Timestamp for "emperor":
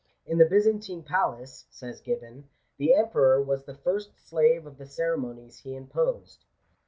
2.95-3.39